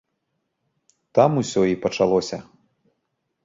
Там 1.19 1.31
усё 1.43 1.61
і 1.75 1.77
пачалося. 1.87 2.37